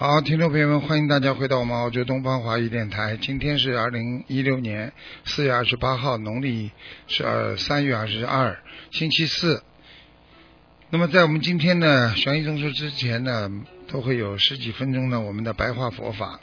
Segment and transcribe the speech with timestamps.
[0.00, 3.18] 好，听众朋友们，欢迎大家回到我们澳洲东方华语电台。
[3.18, 4.94] 今天是二零一六年
[5.26, 6.70] 四月二十八号，农历
[7.06, 8.58] 是二三月二十二，
[8.92, 9.62] 星期四。
[10.88, 13.50] 那么在我们今天的，悬疑综述之前呢，
[13.88, 16.40] 都会有十几分钟的我们的白话佛法。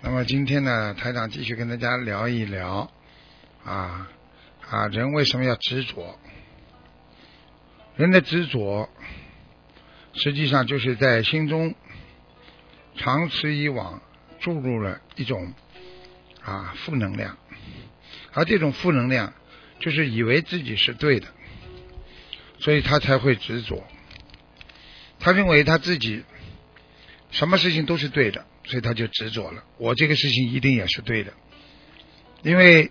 [0.00, 2.90] 那么今天呢，台长继续跟大家聊一聊
[3.64, 4.10] 啊
[4.68, 6.18] 啊，人为什么要执着？
[7.94, 8.88] 人的执着，
[10.14, 11.76] 实际上就是在心中
[12.96, 14.02] 长此以往
[14.40, 15.52] 注入了一种
[16.42, 17.36] 啊负能量，
[18.32, 19.32] 而这种负能量
[19.80, 21.28] 就是以为自己是对的，
[22.58, 23.84] 所以他才会执着。
[25.18, 26.24] 他认为他自己
[27.30, 28.46] 什么事情都是对的。
[28.66, 31.34] 所以他就执着了，我这个事情一定也是对的，
[32.42, 32.90] 因为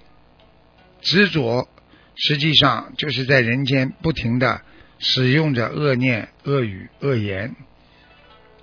[1.02, 1.68] 执着
[2.16, 4.62] 实际上就是在人间不停的
[5.00, 7.56] 使用着恶念、恶语、恶言，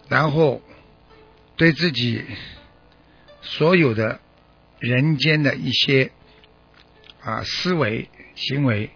[0.09, 0.63] 然后
[1.61, 2.25] 对自己
[3.42, 4.19] 所有的
[4.78, 6.11] 人间的一些
[7.20, 8.89] 啊思维行为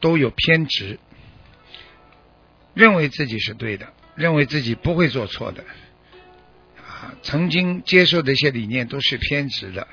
[0.00, 1.00] 都有偏执，
[2.74, 5.64] 认为自己是对的，认为自己不会做错的
[6.76, 7.14] 啊。
[7.22, 9.88] 曾经接受的一些理念都是偏执的，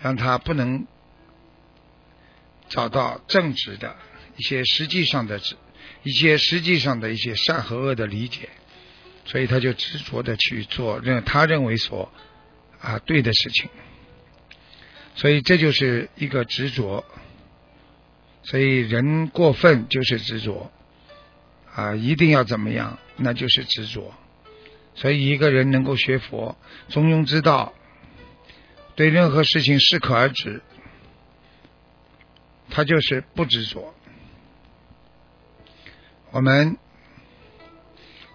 [0.00, 0.86] 让他不能
[2.68, 3.96] 找到正直的
[4.36, 5.40] 一些实际上的、
[6.04, 8.48] 一些实际上的一些善和恶的理解，
[9.28, 12.10] 所以他就执着的去做认他认为所
[12.80, 13.68] 啊对的事情，
[15.14, 17.04] 所以这就是一个执着，
[18.42, 20.72] 所以人过分就是执着
[21.74, 24.14] 啊，一定要怎么样，那就是执着。
[24.94, 26.56] 所以，一个人能够学佛，
[26.88, 27.74] 中庸之道，
[28.96, 30.62] 对任何事情适可而止，
[32.70, 33.94] 他就是不执着。
[36.30, 36.78] 我们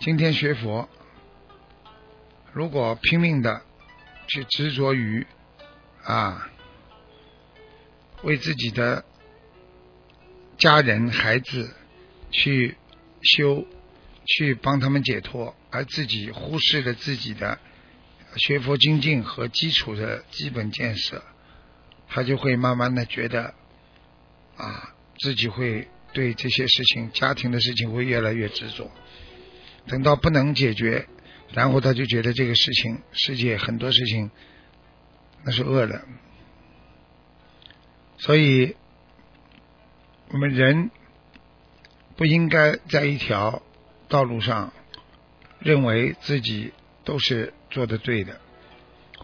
[0.03, 0.89] 今天学佛，
[2.51, 3.61] 如果拼命的
[4.27, 5.25] 去执着于
[6.03, 6.49] 啊，
[8.21, 9.05] 为自己的
[10.57, 11.73] 家人、孩子
[12.31, 12.75] 去
[13.21, 13.65] 修。
[14.25, 17.59] 去帮他们解脱，而自己忽视了自己的
[18.37, 21.21] 学佛精进和基础的基本建设，
[22.07, 23.53] 他就会慢慢的觉得
[24.55, 28.89] 啊，自己会对这些事情、家庭的事情会越来越执着。
[29.87, 31.07] 等到不能解决，
[31.51, 34.31] 然后他就觉得这个事情、世界很多事情
[35.45, 36.05] 那是恶的。
[38.17, 38.75] 所以，
[40.29, 40.91] 我们人
[42.15, 43.61] 不应该在一条。
[44.09, 44.73] 道路上，
[45.59, 46.71] 认为自己
[47.03, 48.39] 都是做的对的。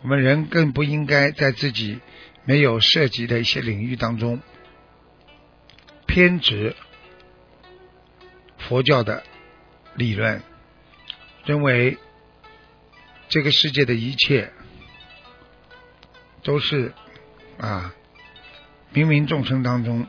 [0.02, 2.00] 我们人更不应该在自己
[2.44, 4.40] 没有涉及的一些领域当中
[6.08, 6.76] 偏执
[8.58, 9.22] 佛教的
[9.96, 10.42] 理论，
[11.46, 11.98] 认为
[13.28, 14.52] 这个世界的一切
[16.44, 16.94] 都是
[17.58, 17.94] 啊
[18.94, 20.08] 芸芸众生当中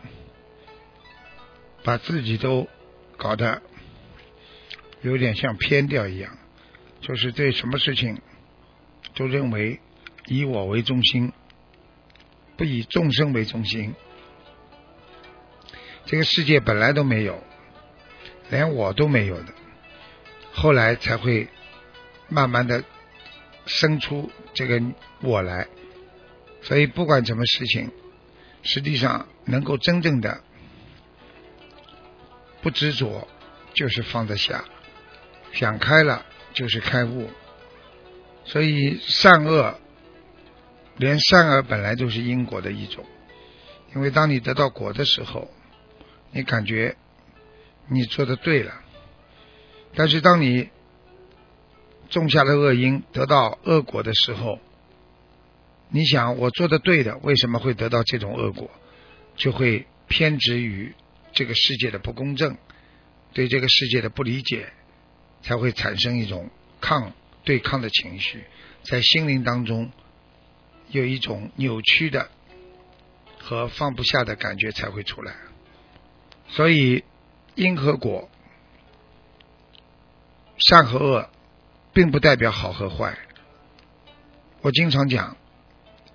[1.83, 2.69] 把自己都
[3.17, 3.63] 搞得。
[5.03, 6.37] 有点像偏掉一样，
[7.01, 8.21] 就是对什么事情
[9.15, 9.81] 都认为
[10.27, 11.33] 以我为中心，
[12.59, 13.95] 不以众生为中心。
[16.05, 17.43] 这个世界本来都没有，
[18.51, 19.55] 连我都没有的，
[20.53, 21.49] 后来才会
[22.29, 22.85] 慢慢的
[23.67, 24.83] 生出这个
[25.23, 25.69] 我来。
[26.63, 27.91] 所以不管什么事情，
[28.63, 30.43] 实际上能够真正的
[32.61, 33.27] 不执着，
[33.73, 34.65] 就是放得下。
[35.53, 37.31] 想开了就是开悟，
[38.45, 39.79] 所以善恶，
[40.97, 43.05] 连善恶本来都是因果的一种。
[43.95, 45.51] 因为当你得到果的时候，
[46.31, 46.97] 你感觉
[47.89, 48.73] 你做的对了；
[49.95, 50.71] 但是当你
[52.09, 54.59] 种下了恶因，得到恶果的时候，
[55.89, 58.71] 你想我做的对的，为什么会得到这种恶果？
[59.37, 60.95] 就会偏执于
[61.33, 62.57] 这个世界的不公正，
[63.33, 64.73] 对这个世界的不理解。
[65.43, 66.51] 才会产生一种
[66.83, 67.15] 抗
[67.45, 68.45] 对抗的情绪，
[68.83, 69.91] 在心灵当中
[70.91, 72.29] 有一种扭曲的
[73.39, 75.35] 和放不下的感觉才会出来。
[76.49, 77.05] 所以
[77.55, 78.29] 因和果
[80.61, 81.31] 善和恶，
[81.93, 83.19] 并不代表好和坏。
[84.61, 85.37] 我经常讲，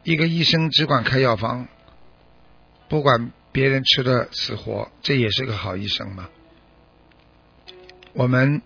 [0.04, 1.68] 一个医生只管开药方，
[2.88, 6.30] 不管别人吃的死活，这也是个好医生吗？
[8.14, 8.62] 我们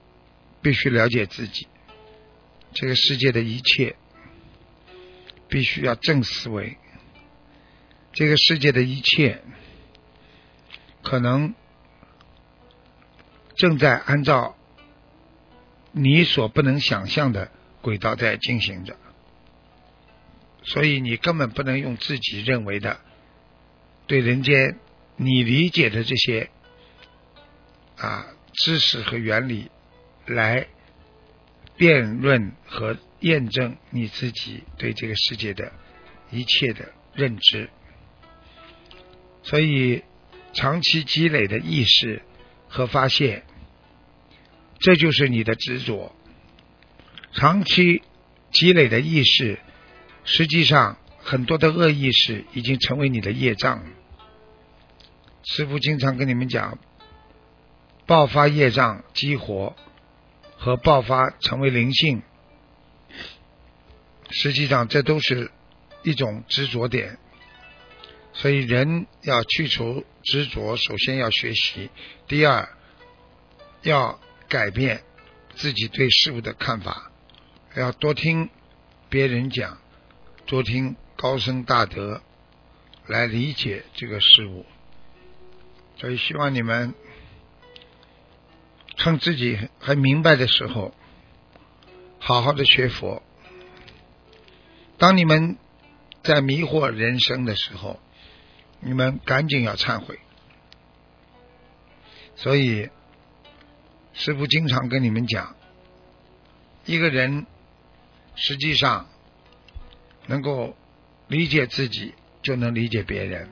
[0.62, 1.68] 必须了解自己，
[2.74, 3.96] 这个世界的一切
[5.48, 6.78] 必须要正思维。
[8.12, 9.42] 这个世界的一切
[11.02, 11.56] 可能
[13.56, 14.58] 正在按照
[15.92, 17.52] 你所不能想象的
[17.82, 18.96] 轨道在进行着，
[20.64, 23.00] 所以你根本不能用自己认为的
[24.08, 24.80] 对人间
[25.16, 26.50] 你理解的这些
[27.98, 29.72] 啊知识和原理
[30.26, 30.68] 来
[31.76, 35.72] 辩论和验证你自己对这个世界的
[36.32, 37.70] 一切的认知。
[39.42, 40.04] 所以，
[40.54, 42.22] 长期积累的意识
[42.68, 43.44] 和发现，
[44.80, 46.16] 这就是你的执着。
[47.34, 48.02] 长期
[48.52, 49.60] 积累的意识，
[50.24, 53.84] 实际上很多的恶意识已经成为你的业障。
[55.44, 56.80] 师傅经常跟你们讲，
[58.06, 59.76] 爆发业障激活
[60.58, 62.24] 和爆发成为灵性，
[64.30, 65.52] 实际上这都是
[66.04, 67.18] 一种执着点。
[68.34, 71.90] 所以，人要去除执着，首先要学习；
[72.28, 72.70] 第二，
[73.82, 75.04] 要改变
[75.56, 77.12] 自己对事物的看法，
[77.76, 78.50] 要多听
[79.08, 79.78] 别人讲，
[80.46, 82.22] 多听高僧大德
[83.06, 84.66] 来理解这个事物。
[85.98, 86.94] 所以，希望你们
[88.96, 90.94] 趁自己还明白的时候，
[92.20, 93.22] 好好的学佛。
[94.98, 95.58] 当你们
[96.24, 98.00] 在迷惑人生的时候，
[98.80, 100.20] 你们赶紧要忏悔，
[102.36, 102.90] 所以
[104.20, 105.56] 师傅经常跟你们讲，
[106.86, 107.46] 一个人
[108.36, 109.08] 实际上
[110.28, 110.76] 能够
[111.30, 113.48] 理解自己，就能理解别人；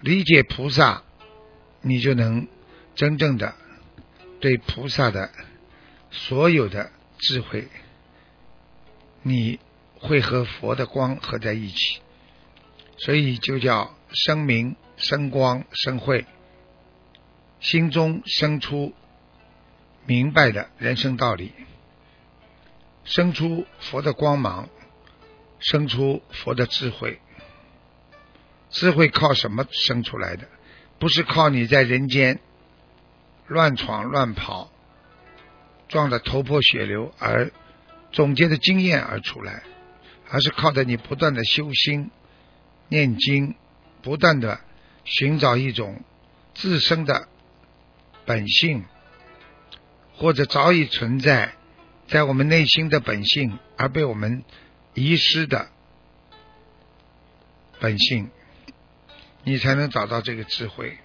[0.00, 1.02] 理解菩萨，
[1.80, 2.46] 你就能
[2.94, 3.54] 真正的
[4.38, 5.30] 对菩萨的
[6.10, 7.68] 所有的智慧，
[9.22, 9.58] 你
[9.94, 12.02] 会和佛的光合在一起。
[12.98, 16.26] 所以就叫生明、生光、生慧，
[17.60, 18.92] 心中生出
[20.06, 21.52] 明白的人生道理，
[23.04, 24.68] 生出佛的光芒，
[25.58, 27.20] 生出佛的智慧。
[28.70, 30.48] 智慧靠什么生出来的？
[30.98, 32.40] 不是靠你在人间
[33.46, 34.70] 乱闯乱跑，
[35.88, 37.52] 撞得头破血流而
[38.12, 39.62] 总结的经验而出来，
[40.30, 42.10] 而是靠着你不断的修心。
[42.88, 43.54] 念经，
[44.02, 44.60] 不断的
[45.04, 46.02] 寻找一种
[46.54, 47.26] 自身的
[48.24, 48.84] 本性，
[50.22, 51.52] 或者早已存在
[52.06, 54.44] 在我们内心的本性，而被我们
[54.94, 55.68] 遗失的
[57.80, 58.30] 本性，
[59.42, 60.96] 你才能找到这个智慧。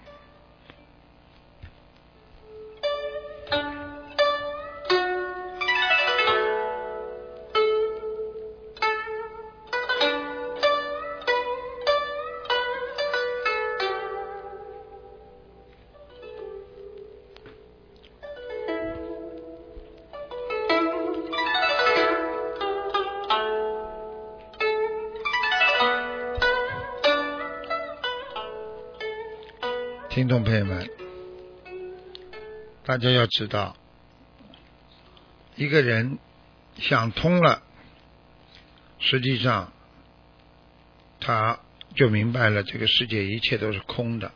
[30.28, 30.90] 听众朋友们，
[32.84, 33.74] 大家要知道，
[35.56, 36.18] 一个人
[36.76, 37.62] 想通了，
[38.98, 39.72] 实际上
[41.18, 41.60] 他
[41.94, 44.32] 就明白了这个世界一切都是空的。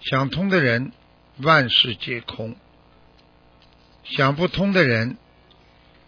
[0.00, 0.90] 想通的人，
[1.36, 2.56] 万事皆空；
[4.02, 5.16] 想不通的人，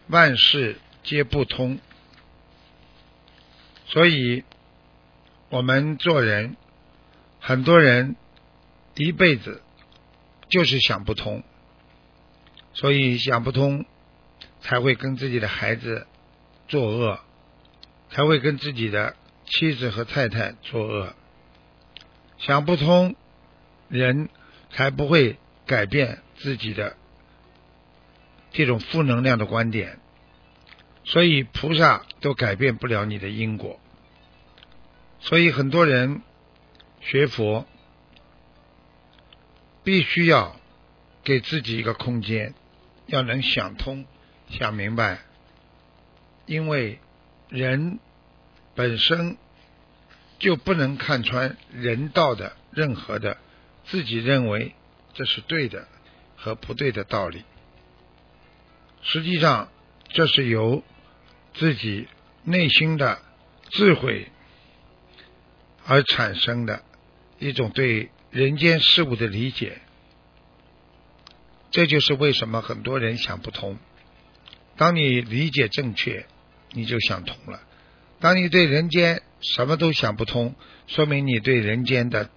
[0.08, 1.78] 万事皆不通。
[3.86, 4.42] 所以，
[5.50, 6.56] 我们做人，
[7.38, 8.16] 很多人。
[8.94, 9.62] 一辈子
[10.50, 11.42] 就是想不通，
[12.74, 13.86] 所以想不通
[14.60, 16.06] 才会跟自己的孩子
[16.68, 17.20] 作恶，
[18.10, 21.14] 才会跟自己的妻子和太太作恶。
[22.36, 23.16] 想不通，
[23.88, 24.28] 人
[24.70, 26.96] 才不会改变自己的
[28.50, 29.98] 这种负能量的观点。
[31.04, 33.80] 所以菩萨都改变不了你的因果。
[35.20, 36.20] 所以很多人
[37.00, 37.66] 学佛。
[39.84, 40.56] 必须要
[41.24, 42.54] 给自己一个空间，
[43.06, 44.06] 要能想通、
[44.48, 45.20] 想明白。
[46.46, 46.98] 因为
[47.48, 47.98] 人
[48.74, 49.36] 本身
[50.38, 53.38] 就不能看穿人道的任何的
[53.84, 54.74] 自己认为
[55.14, 55.86] 这是对的
[56.36, 57.44] 和不对的道理。
[59.02, 59.68] 实际上
[60.08, 60.82] 这是由
[61.54, 62.08] 自己
[62.44, 63.20] 内心的
[63.70, 64.30] 智慧
[65.86, 66.82] 而产生的
[67.38, 69.78] 一种对人间事物的理解。
[71.70, 73.78] 这就是为什么很多人想不通。
[74.76, 76.24] 当你理解正确，
[76.70, 77.60] 你就想通了；
[78.20, 80.54] 当你对人间什么都想不通，
[80.86, 82.30] 说明你对人间的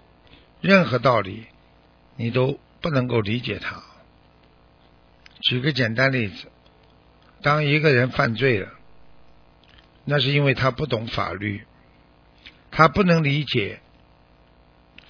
[0.59, 1.45] 任何道理，
[2.17, 3.81] 你都不能够理解它。
[5.43, 6.51] 举个简单例子，
[7.41, 8.69] 当一个人犯罪了，
[10.03, 11.63] 那是因为他不懂法律，
[12.69, 13.79] 他不能理解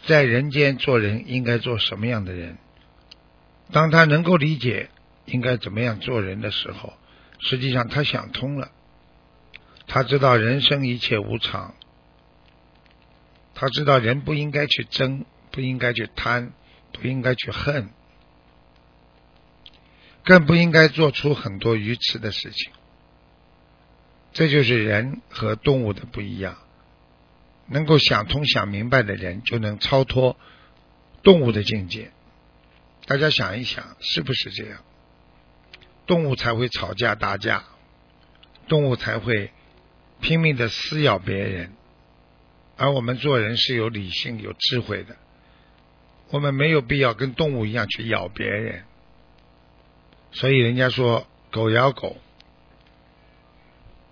[0.08, 2.58] 在人间做人应该做什么样的人。
[3.72, 4.90] 当他能够理解
[5.26, 6.94] 应该怎么样做人的时候，
[7.40, 8.72] 实际上他想通了。
[9.88, 11.76] 他知道人生一切无常，
[13.54, 16.54] 他知道人不应该去争，不应该去贪，
[16.92, 17.90] 不应该去恨，
[20.24, 22.72] 更不应该做出很多愚痴的事情。
[24.34, 26.58] 这就是人和动物的不一样。
[27.68, 30.38] 能够想通、想明白的人，就能超脱
[31.24, 32.12] 动物的境界。
[33.06, 34.80] 大家想一想，是不是这样？
[36.08, 37.64] 动物才会吵架打架，
[38.68, 39.52] 动物才会
[40.22, 41.74] 拼命的撕咬别人，
[42.78, 45.16] 而我们做人是有理性、有智慧的，
[46.30, 48.84] 我们没有必要跟动物一样去咬别人。
[50.32, 52.18] 所以人家说“狗咬狗”，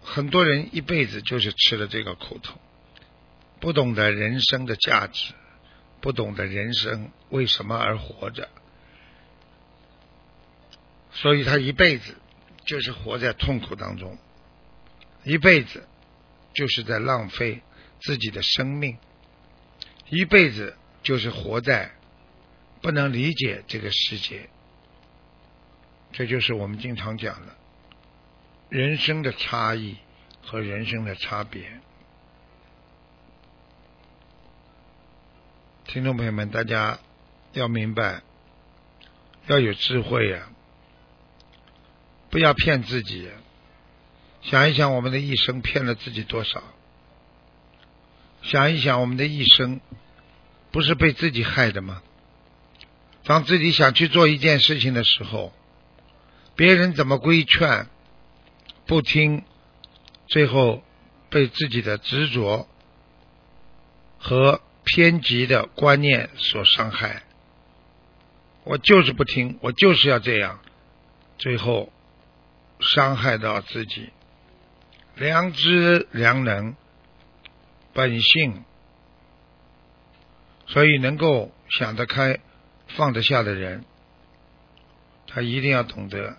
[0.01, 2.59] 很多人一辈子就是吃了这个苦头，
[3.63, 5.33] 不懂得人生的价值，
[6.01, 8.49] 不懂得人生为什么而活着。
[11.13, 12.17] 所以他一辈子
[12.65, 14.17] 就是活在痛苦当中，
[15.23, 15.87] 一辈子
[16.53, 17.61] 就是在浪费
[18.01, 18.97] 自己的生命，
[20.09, 21.93] 一辈子就是活在
[22.81, 24.49] 不能理解这个世界。
[26.11, 27.55] 这就是我们经常讲的
[28.67, 29.95] 人生的差异
[30.41, 31.79] 和人生的差别。
[35.93, 36.97] 听众朋友们，大家
[37.51, 38.23] 要明白，
[39.45, 40.49] 要有智慧呀。
[42.31, 43.29] 不要骗自己，
[44.41, 46.63] 想一想我们的一生骗了自己多少？
[48.41, 49.81] 想一想我们的一生
[50.71, 52.01] 不是被自己害的吗？
[53.23, 55.53] 当自己想去做一件事情的时候，
[56.55, 57.87] 别人怎么规劝
[58.87, 59.43] 不听，
[60.25, 60.81] 最后
[61.29, 62.67] 被自己的执着
[64.17, 67.23] 和偏激的观念所伤害。
[68.63, 70.59] 我就是不听，我就是要这样，
[71.37, 71.91] 最后。
[72.79, 74.09] 伤害到自己，
[75.15, 76.75] 良知、良能、
[77.93, 78.65] 本性，
[80.67, 82.41] 所以能够想得开、
[82.89, 83.85] 放得下的人，
[85.27, 86.35] 他一定要懂得，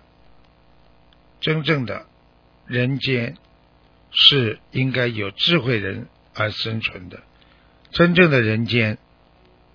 [1.39, 2.05] 真正的
[2.67, 3.37] 人间
[4.11, 7.23] 是应该有智慧人而生存的，
[7.95, 8.97] 真正的人间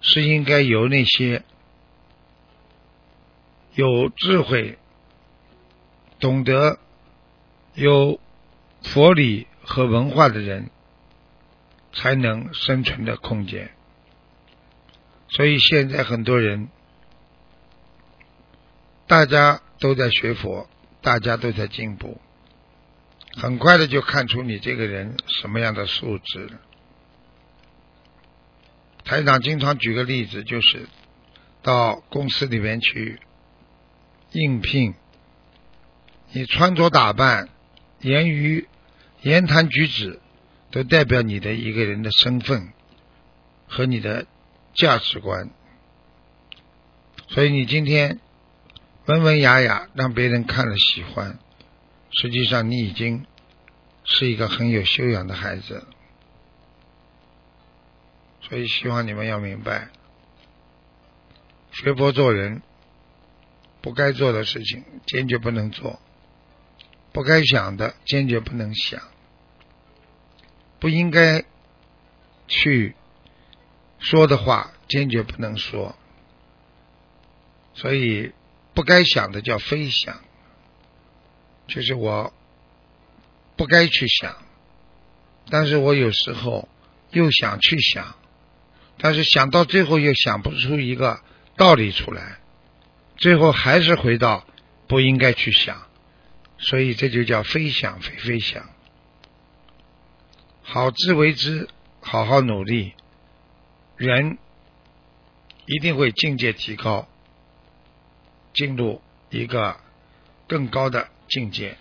[0.03, 1.43] 是应该由那些
[3.75, 4.79] 有智慧。
[6.19, 6.79] 懂得
[7.73, 8.21] 有
[8.83, 10.69] 佛理和文化的人
[11.95, 13.71] 才能生存的空间，
[15.31, 16.69] 所以现在很多人，
[19.07, 20.69] 大家都在学佛，
[21.01, 22.21] 大家都在进步，
[23.33, 26.61] 很快的就看出你这个人什么样的素质了。
[29.11, 30.87] 台长经常举个例子，就是
[31.63, 33.19] 到公司里面去
[34.31, 34.95] 应聘。
[36.31, 37.49] 你穿着打扮、
[37.99, 38.69] 言语、
[39.23, 40.21] 言谈举止，
[40.71, 42.69] 都代表你的一个人的身份
[43.67, 44.27] 和你的
[44.75, 45.51] 价值观。
[47.31, 48.21] 所以你今天
[49.07, 51.37] 文文雅雅，让别人看了喜欢，
[52.13, 53.27] 实际上你已经
[54.05, 55.85] 是一个很有修养的孩子。
[58.43, 59.89] 所以希望你们要明白，
[61.73, 62.63] 学佛做人，
[63.81, 66.01] 不该做的事情坚决不能做。
[67.13, 69.01] 不该想的，坚决不能想；
[70.79, 71.45] 不应该
[72.47, 72.95] 去
[73.99, 75.97] 说的话，坚决不能说。
[77.75, 78.33] 所以，
[78.75, 80.21] 不该想的叫非想，
[81.67, 82.33] 就是我
[83.57, 84.37] 不该去想，
[85.51, 86.69] 但是我有时候
[87.11, 88.15] 又想去想，
[89.01, 91.21] 但是想到最后又想不出一个
[91.57, 92.39] 道理出来，
[93.17, 94.47] 最后还是回到
[94.87, 95.87] 不应该去想。
[96.59, 98.69] 所以这就叫非想非非想，
[100.63, 101.71] 好自为之，
[102.03, 102.93] 好好努力，
[103.97, 104.37] 人
[105.65, 107.09] 一定会境界提高，
[108.53, 109.81] 进入一个
[110.47, 111.79] 更高的境界。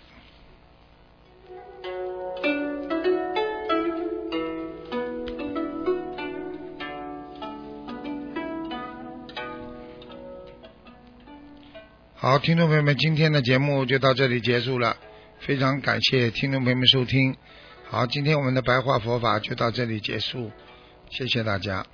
[12.22, 14.94] 好，听众朋友们，今天的节目就到这里结束了，
[15.38, 17.34] 非常感谢听众朋友们收听。
[17.88, 20.50] 好，今天我们的白话佛法就到这里结束，
[21.08, 21.86] 谢谢大家。